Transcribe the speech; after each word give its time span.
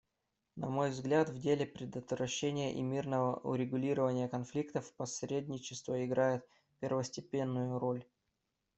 На 0.55 0.67
мой 0.67 0.89
взгляд, 0.89 1.29
в 1.29 1.39
деле 1.39 1.67
предотвращения 1.67 2.73
и 2.73 2.81
мирного 2.81 3.35
урегулирования 3.35 4.27
конфликтов 4.27 4.91
посредничество 4.93 6.03
играет 6.03 6.43
первостепенную 6.79 7.77
роль. 7.77 8.03